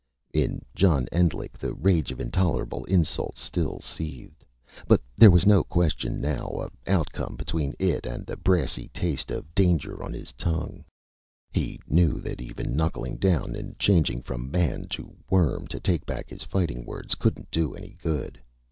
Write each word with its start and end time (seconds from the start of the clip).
In 0.33 0.63
John 0.73 1.07
Endlich 1.11 1.51
the 1.59 1.75
rage 1.75 2.09
of 2.11 2.19
intolerable 2.19 2.85
insults 2.85 3.39
still 3.39 3.79
seethed. 3.81 4.43
But 4.87 4.99
there 5.15 5.29
was 5.29 5.45
no 5.45 5.63
question, 5.63 6.19
now, 6.19 6.47
of 6.59 6.75
outcome 6.87 7.35
between 7.35 7.75
it 7.77 8.07
and 8.07 8.25
the 8.25 8.35
brassy 8.35 8.87
taste 8.95 9.29
of 9.29 9.53
danger 9.53 10.01
on 10.01 10.11
his 10.11 10.33
tongue. 10.33 10.83
He 11.51 11.79
knew 11.87 12.19
that 12.19 12.41
even 12.41 12.75
knuckling 12.75 13.17
down, 13.17 13.55
and 13.55 13.77
changing 13.77 14.23
from 14.23 14.49
man 14.49 14.87
to 14.87 15.15
worm 15.29 15.67
to 15.67 15.79
take 15.79 16.03
back 16.07 16.31
his 16.31 16.41
fighting 16.41 16.83
words, 16.83 17.13
couldn't 17.13 17.51
do 17.51 17.75
any 17.75 17.95
good. 18.01 18.41